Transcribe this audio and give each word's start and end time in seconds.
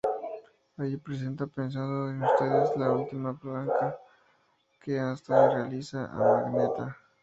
Allí, 0.77 0.97
presenta 0.97 1.45
"Pensando 1.45 2.09
en 2.09 2.23
ustedes", 2.23 2.75
la 2.75 2.89
última 2.91 3.37
placa 3.39 3.99
que 4.81 4.99
Agostini 4.99 5.37
realiza 5.53 6.09
en 6.11 6.17
Magenta. 6.53 6.97